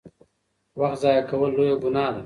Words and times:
وخت 0.79 0.97
ضایع 1.03 1.23
کول 1.29 1.49
لویه 1.55 1.75
ګناه 1.83 2.11
ده. 2.15 2.19